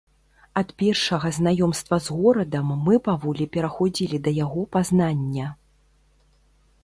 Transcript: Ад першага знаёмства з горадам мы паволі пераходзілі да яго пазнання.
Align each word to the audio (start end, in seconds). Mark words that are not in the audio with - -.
Ад 0.59 0.69
першага 0.81 1.29
знаёмства 1.37 1.99
з 2.05 2.15
горадам 2.21 2.71
мы 2.87 2.95
паволі 3.09 3.45
пераходзілі 3.57 4.17
да 4.29 4.35
яго 4.39 4.61
пазнання. 4.77 5.47